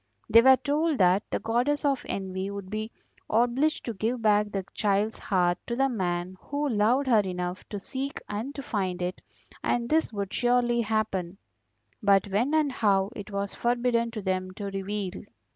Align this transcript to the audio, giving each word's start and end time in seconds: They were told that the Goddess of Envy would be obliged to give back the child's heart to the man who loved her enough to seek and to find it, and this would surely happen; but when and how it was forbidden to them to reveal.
They 0.31 0.41
were 0.41 0.57
told 0.57 0.97
that 0.97 1.29
the 1.29 1.37
Goddess 1.39 1.85
of 1.85 2.03
Envy 2.09 2.49
would 2.49 2.71
be 2.71 2.91
obliged 3.29 3.85
to 3.85 3.93
give 3.93 4.19
back 4.23 4.51
the 4.51 4.65
child's 4.73 5.19
heart 5.19 5.59
to 5.67 5.75
the 5.75 5.89
man 5.89 6.37
who 6.39 6.67
loved 6.69 7.05
her 7.05 7.19
enough 7.19 7.69
to 7.69 7.79
seek 7.79 8.19
and 8.27 8.55
to 8.55 8.63
find 8.63 8.99
it, 9.03 9.21
and 9.63 9.89
this 9.89 10.11
would 10.11 10.33
surely 10.33 10.81
happen; 10.81 11.37
but 12.01 12.27
when 12.29 12.55
and 12.55 12.71
how 12.71 13.11
it 13.15 13.29
was 13.29 13.53
forbidden 13.53 14.09
to 14.09 14.23
them 14.23 14.49
to 14.55 14.71
reveal. 14.71 15.21